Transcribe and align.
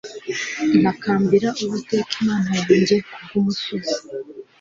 ntakambira 0.81 1.49
Uwiteka 1.63 2.11
Imana 2.21 2.49
yanjye 2.59 2.95
ku 3.11 3.15
bw 3.23 3.31
umusozi 3.39 3.97